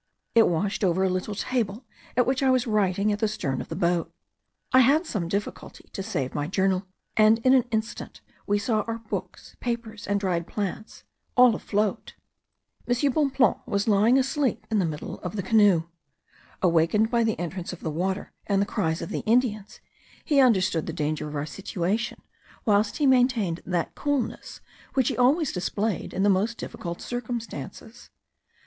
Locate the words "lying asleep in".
13.87-14.79